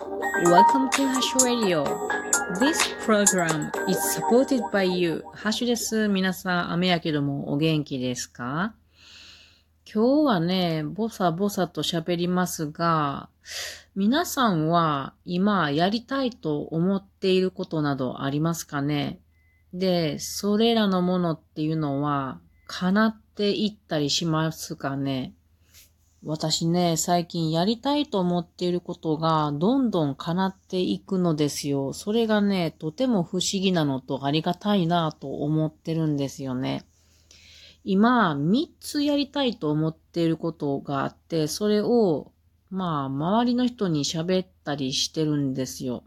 [0.00, 1.84] Welcome to Hash Radio.
[2.58, 5.22] This program is supported by you.
[5.34, 6.08] ハッシュです。
[6.08, 8.72] 皆さん、雨やけどもお元気ですか？
[9.92, 13.28] 今日はね、ぼさぼさと喋りますが、
[13.94, 19.20] 皆さんは今やりたいと思っていることなどありますかね？
[19.74, 25.34] で、それらのものっていうのは叶っていったりしますかね？
[26.22, 31.94] 私ね、最近やりたいと思っていることがどんどん叶っていくのですよ。
[31.94, 36.84] それがね、とても不思議なのとありがたいなと思ってるんですよね。
[37.84, 42.32] 今、3つやりたいと思っていることがあって、それを、
[42.70, 46.04] まあ、周りの人に喋ったりしてるんですよ。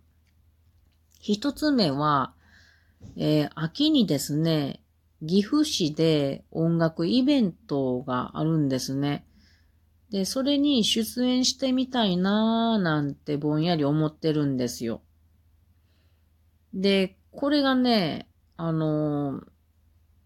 [1.24, 2.34] 1つ目は、
[3.18, 4.80] えー、秋にですね、
[5.26, 9.26] 岐阜市で音楽イベントがあるんですね。
[10.14, 15.02] で、それに出演してみたいなーなんてぼんやり思ってるんですよ。
[16.72, 19.44] で、これがね、あのー、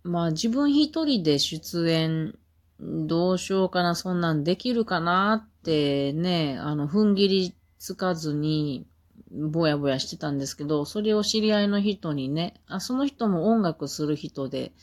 [0.03, 2.37] まあ自分一人で出演
[2.79, 8.85] どうしようかな、そんなんできるかなってね、あの、踏ん切りつかずに、
[9.31, 14.73] ぼやぼやしてたんですけど、それを知り合いの人にね、あ、その人も音楽する人で、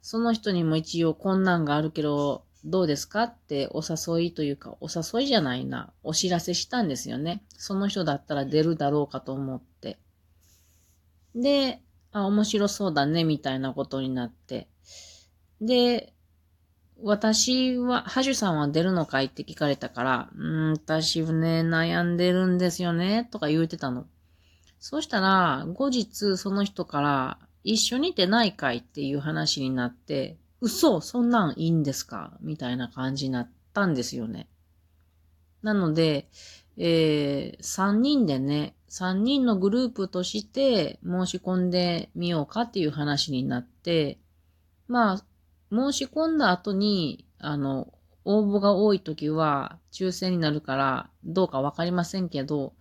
[0.00, 7.42] その人にも一応こんなんがあるけど、どうですかってお誘いというか、お誘いじゃないな、お知らせしたんですよね。
[7.56, 9.98] その人だったら出るだろうかと思って。
[11.34, 11.80] で、
[12.12, 14.68] あ、面白そうだね、みたいなことになって。
[15.60, 16.12] で、
[17.02, 24.06] 私は、ハジュさんは出るのかいって聞かれたから、うん、私ね、悩んでるんですよね、とか言うてたの。
[24.78, 32.38] そうしたら、後日その人から、一緒に出ないかいっていう話になって、嘘そんなんいいんですか？
[32.40, 34.48] みたいな感じになったんですよね。
[35.60, 36.28] なので、
[36.76, 44.18] えー、3人でね、3人のグループとして申し込んでみようかっていう話になって、
[44.86, 45.24] まあ、
[45.70, 47.92] 申し込んだ後に、あの、
[48.24, 52.74] 応募が多い時は抽選になるからどうかわかりませんけど、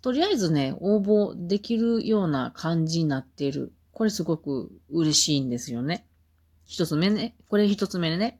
[0.00, 3.72] とりあえずね、応募できるような感じになっている。
[3.92, 6.07] これすごく嬉しいんですよね。
[6.68, 7.34] 一つ目ね。
[7.48, 8.38] これ一つ目ね。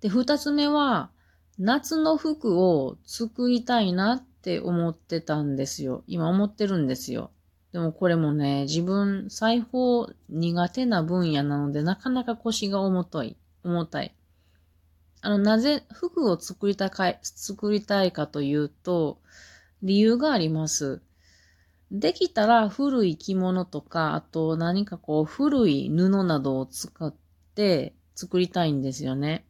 [0.00, 1.10] で、二つ目は、
[1.58, 6.02] 夏の服を作りたいなって思ってたんですよ。
[6.08, 7.30] 今思ってるんですよ。
[7.72, 14.12] でもこれもね、自分、裁縫苦手な分野なので、なかなか腰が重たい、重たい。
[15.20, 19.20] あの、なぜ服を作りたかい、作りたいかというと、
[19.82, 21.00] 理由があります。
[21.90, 27.14] できたら古い着物とか、あと何かこう古い布などを使っ
[27.54, 29.46] て作りたいんですよね。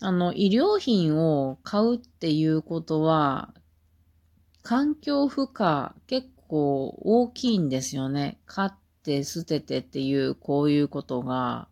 [0.00, 3.52] あの、医療品を買うっていうことは、
[4.62, 8.38] 環境負荷結構大きいんですよね。
[8.46, 8.70] 買っ
[9.02, 11.68] て捨ててっていうこういうことが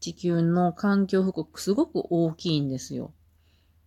[0.00, 3.12] 地球の環境負荷すごく大きいんですよ。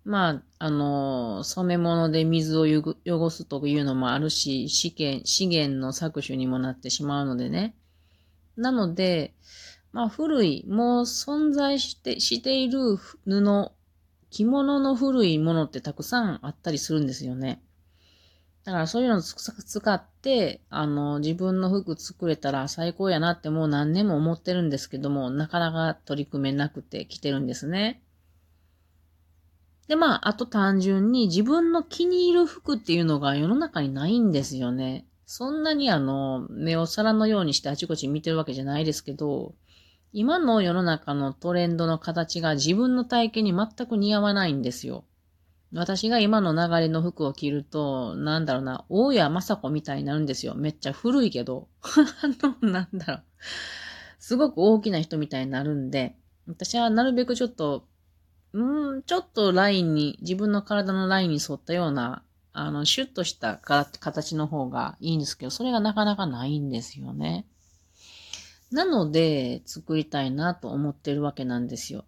[0.04, 2.66] まあ、あの、染め物で水を
[3.06, 7.76] 汚すというのもあるし、資源、資源の搾取にもなってしまうのでね。
[8.58, 9.36] なので、
[9.92, 13.72] まあ古い、もう存在して、している布、
[14.32, 17.62] 着物の古いものってたくさんあったりするんですよね。
[18.64, 28.02] だからそういうのを使って、あの、自分の服作れたら最高やなってもう何年も思ってるんですけども、なかなか取り組めなくて来てるんですね。
[29.92, 35.06] で、まあ、あと単純に自分の気に入る服っていうのが世の中にないんですよね。
[35.26, 39.54] そんなにあの、目を皿のようにしてあちこち見てるわけじゃないですけど、
[40.14, 45.04] 今の世の中のトレンドの形が自分の体型に全く似合わないんですよ。
[45.74, 50.56] 私が今の流れの服を着ると、なんだろうな、大谷雅子みたいになるんですよ。
[50.56, 51.68] めっちゃ古いけど。
[51.84, 53.24] あの、なんだろう。
[54.20, 56.16] すごく大きな人みたいになるんで、
[56.48, 57.91] 私はなるべくちょっと
[58.54, 62.24] うん、ちょっとラインに、自分の体のラインに沿ったような、
[62.54, 67.46] あの、シュッとした形の方がいいんですけど、それがなかなかないんですよね。
[68.72, 72.06] なので、作りたいなと思ってるわけなんですよ。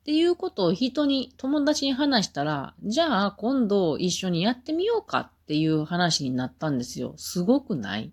[0.00, 7.14] っていうことを人に、友達に話したら、じゃあ今度一緒にやってみようかっていう話になったんですよ。
[7.16, 8.12] すごくない？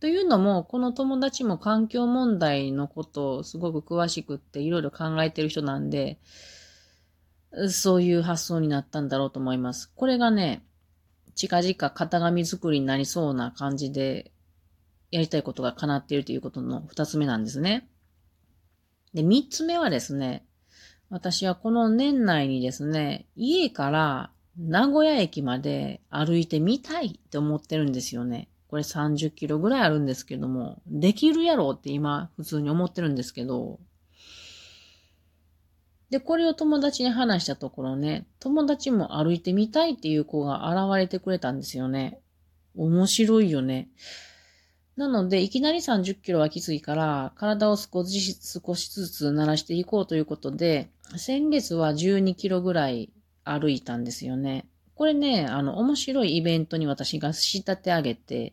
[0.00, 6.18] というのも、この友達も環境問題のことをすごく詳しくっていろいろ考えてる人なんで、
[7.68, 9.90] そういう発想になったんだろうと思います。
[9.94, 10.62] これがね、
[11.34, 14.32] 近々型紙作りになりそうな感じで、
[15.10, 17.88] やりたいことが叶っているということの二つ目なんですね。
[19.14, 20.44] で、三つ目はですね、
[21.10, 28.48] 私はこの年内にですね、家から名古屋駅まで歩いてみたいって思ってるんですよね。
[28.68, 33.80] これ30キロぐらいあるんですけども、できるやろって今普通に思ってるんですけど、
[36.10, 42.20] で、これを友達に話したところね、友達も歩いてみたいっていう子が現れてくれたんですよね。
[42.76, 43.88] 面白いよね。
[44.96, 53.10] なので、いきなり30キロはきついから、体を少し少しずつ慣らしていこうということで、先月は12キロぐらい
[53.44, 54.66] 歩いたんですよね。
[54.98, 58.52] これね、あの、面白いイベントに私が仕立て上げて、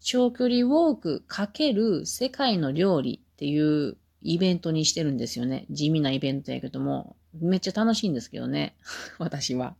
[0.00, 5.66] 長距離ウォークかける世界の料理っていうイベントにしてるんですよね。
[5.68, 8.76] 地味なイベントやけども、めっちゃ楽しいんですけどね。
[9.18, 9.74] 私は。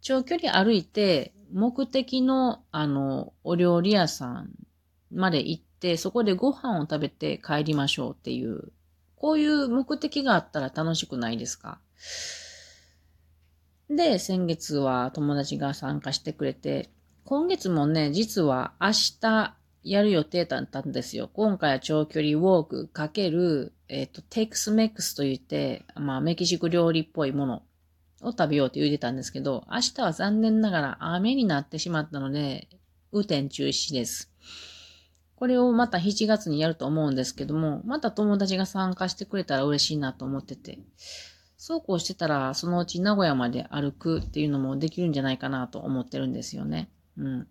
[0.00, 4.50] 長距離歩いて、目的の、あの、お料理屋さん
[5.12, 8.72] まで行って、そこでご飯を食べて帰りましょうっていう、
[9.14, 11.78] こういう目的があったら楽しくないですか？
[13.90, 16.90] で、先月は友達が参加してくれて、
[17.24, 18.88] 今月もね、実は明
[19.20, 21.30] 日やる予定だったんですよ。
[21.32, 27.62] 今回は長距離ウォークかける、えっ、ー、と、テイクスメックスと言って、まあ、メキシコ料理っぽいもの
[28.20, 32.68] を食べようと言ってたんですけど、明日は残念ながら雨になってしまったので、
[33.12, 34.30] 雨天中止です。
[35.36, 40.80] これをまた7月にやると思うんですけども、また友達が参加してくれたら嬉しいなと思ってて、
[41.58, 46.88] そうこうしてたら、そのうち名古屋まで歩くっていうのもできるんじゃないかなと思ってるんですよね。
[47.18, 47.48] うん。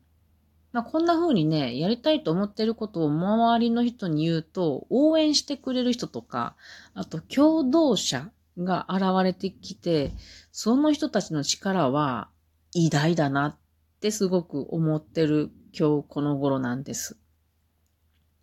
[0.72, 6.56] まあ、こんな風にね、やりたいと思ってることを周りの人に言うと、応援してくれる人とか、
[6.94, 10.14] あと共同者が現れてきて、
[10.54, 12.30] その人たちの力は
[12.74, 13.58] 偉大だなっ
[14.00, 17.18] てすごく思ってる今日この頃なんです。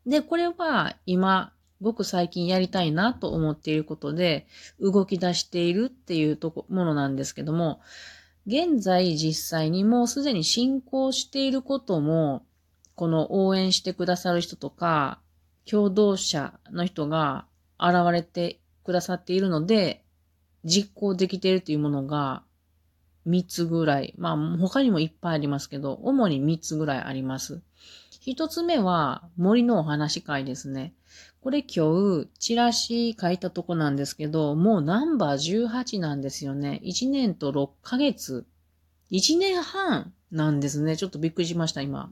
[0.04, 1.53] で、これは今、
[1.84, 4.48] ごく最近やりたいなと思っていることで、
[4.80, 7.80] 動き出しているっていうとこ、ものなんですけども、
[8.46, 12.44] 現在実際にもうすでに進行していることも、
[12.96, 15.20] この応援してくださる人とか、
[15.64, 17.46] 共同者の人が
[17.78, 20.04] 現れてくださっているので、
[20.64, 22.42] 実行できているというものが
[23.26, 24.14] 3つぐらい。
[24.18, 27.62] まあ他にもいっぱいありますけど、主に3つぐらいあります。
[28.26, 30.94] 1つ目は森のお話会ですね。
[31.40, 36.80] これ今日、チラシ書いたとこなんですけど、もうナンバー18なんですよね。
[36.84, 38.46] 1年と6ヶ月。
[39.10, 40.96] 1年半なんですね。
[40.96, 42.10] ちょっとびっくりしました、今。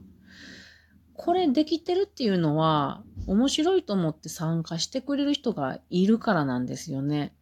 [1.15, 7.35] これできてるっていうのは、面白いと思って参加してくれる人がいるからなんですよね。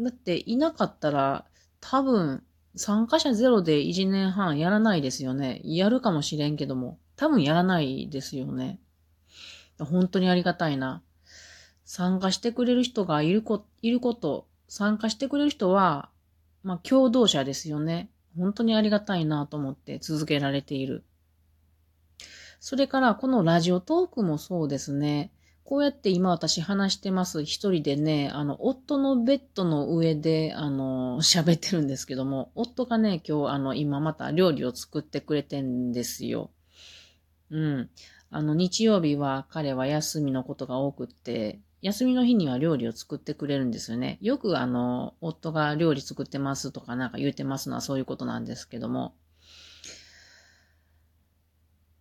[0.00, 1.44] だっていなかったら、
[1.80, 2.42] 多分、
[2.76, 5.60] 参加者ゼロで1年半やらないですよね。
[5.64, 6.98] やるかもしれんけども。
[7.16, 8.78] 多分やらないですよね。
[9.78, 11.02] 本当にありがたいな。
[11.84, 16.10] 参加してくれる人がいるこ、いること、参加してくれる人は、
[16.62, 18.10] まあ、共同者ですよね。
[18.36, 21.04] 本当にありがたいなと思って続けられている。
[22.60, 25.30] それから、このラジオトークもそうですね。
[25.66, 27.44] こうやって今私話してます。
[27.44, 36.52] 一人でね、あの、夫のベッドの上で、あの、 喋ってるんですけども、夫がね、今日、あの、今また料理を作ってくれてんですよ。
[37.50, 37.90] うん。
[38.30, 44.18] あの、日曜日は彼は休みのことが多くって、休みの日には料理を作ってくれるんですよね。
[44.20, 49.14] よくあの、夫が料理作ってますとかなんか言うてますのはそういうことなんですけども。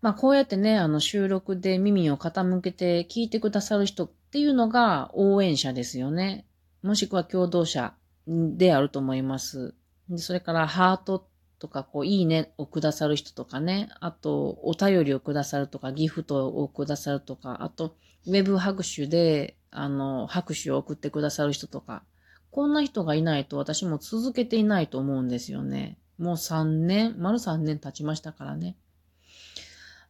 [0.06, 6.46] まあこうやってね、あの収録で耳を傾けて聞いてくださる人っていうのが応援者ですよね。
[6.84, 7.96] もしくは共同者
[8.28, 9.74] であると思います。
[10.08, 17.96] でそれからハートとか、こう、いいねをくださる人とかね、あと、お便りをくださるとか、ギフトをくださるとか、あと、
[18.28, 22.04] ウェブ拍手で、あの、拍手を送ってくださる人とか、
[22.52, 25.98] こんな人がいないと私も続けていないと思うんですよね。
[26.20, 28.76] もう3年、丸3年経ちましたからね。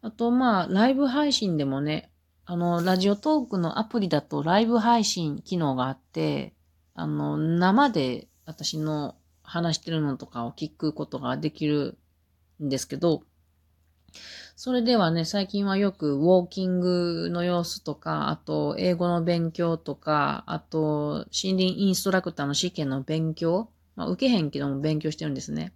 [0.05, 2.12] あと、まあ、ライブ配信でもね、
[2.45, 6.53] あの、ラジオトークのアプリだとライブ配信機能があって、
[6.93, 11.97] あの、生で私の話してるのとかを聞くことができる
[12.63, 13.24] んですけど、
[14.55, 25.74] それではね、最近はよくウォーキングの様子とか、あと英語の勉強とか、あと森林インストラクターの試験の勉強、まあ受けへんけども勉強してるんですね。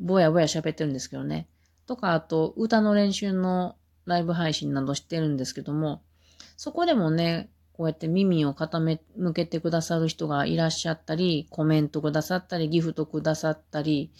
[0.00, 1.46] ぼやぼや喋ってるんですけどね。
[1.86, 3.76] とか、あと歌の練習の
[4.06, 6.02] ライブ配信などしてるんですけども、
[6.56, 8.98] そこでもね、こうやって耳を傾
[9.32, 14.12] けてくださる人がいらっしゃったり、コメントくださったり、ギフトくださったり、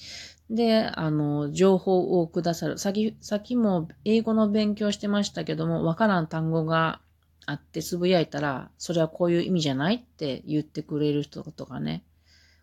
[0.50, 2.78] で、あの、情報をくださる。
[2.78, 7.00] さっき、さきも英語の勉強してましたけども、わからん単語が
[7.46, 12.02] あってつぶやいたら、それはこういう意味じゃないって言ってくれる人とかね。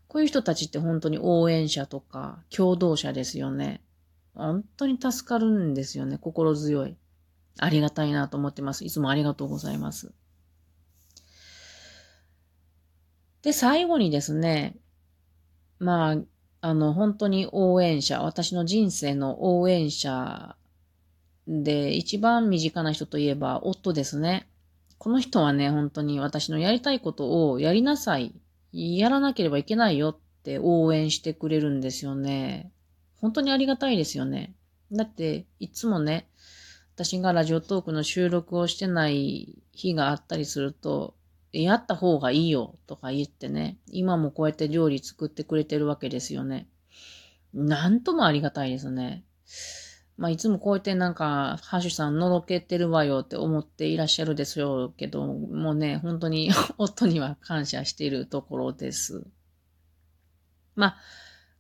[0.10, 3.81] こういう人たちって本当に応援者とか共同者ですよね。
[4.33, 6.17] 本当に助かるんですよね。
[6.17, 6.95] 心強い。
[7.59, 8.85] ありがたいなと思ってます。
[8.85, 10.13] いつもありがとうございます。
[13.41, 14.77] で、最後にですね、
[15.79, 16.17] まあ、
[16.61, 20.55] あの、本当に応援者、私の人生の応援者
[21.47, 24.47] で、一番身近な人といえば、夫ですね。
[25.00, 28.35] この人はね、本当に私のやりたいことをやりなさい、
[28.71, 32.71] やらなければいけないよって応援してくれるんですよね。
[33.21, 34.55] 本当にありがたいですよね。
[34.91, 36.27] だって、いつもね、
[36.95, 41.15] 私がラジオトークの収録をしてない日があったりすると、
[41.53, 46.67] やった方がいいよとか言ってね、今もこうやって料理作ってくれてるわけですよね。
[47.53, 49.23] なんともありがたいですね。
[50.17, 59.25] まあ、いつもこうやってなんか、ハッシュさんのろけてるわよって思っていらっしゃるでしょうけど、もうね、本当に 夫には感謝しているところです。
[60.75, 60.97] まあ、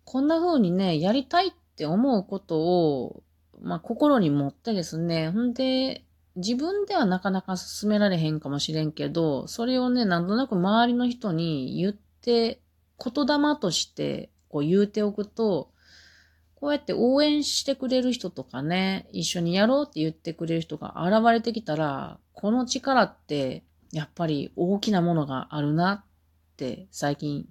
[0.05, 3.23] こんな風にね、やりたいって思うことを、
[3.61, 6.05] まあ、心に持ってですね、ほんで、
[6.35, 12.61] 自分ではなかなか進められへんかもしれんけど、それをね、なんとなく周りの人に言って、
[13.03, 15.71] 言霊としてこう言うておくと、
[16.55, 26.03] こうやって応援してくれる人とかね、一緒にやろうって言ってくれる人が現れてきたら、この力ってやっぱり大きなものがあるなっ
[26.57, 27.45] て最近、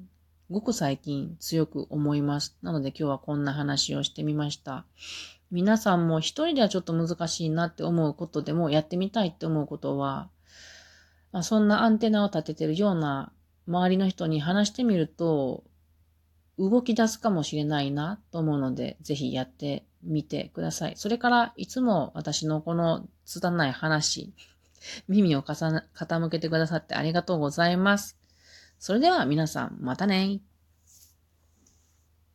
[0.50, 2.58] ごく最近強く思います。
[2.62, 4.84] なので今日はこんな話をしてみました。
[5.50, 10.28] 皆さんも一人ではちょっと難しいなって思うことでもやってみたいって思うことは、
[11.32, 13.32] まあ、そんなアンテナを立ててるような
[13.66, 15.64] 周りの人に話してみると
[16.58, 20.92] 動き出すかもしれないなと思うので、ぜひやってみてください。
[20.96, 24.34] それから、いつも私のこの拙い話、
[25.08, 28.19] 耳を傾けてくださってありがとうございます。
[28.80, 30.40] それでは皆さん、またね。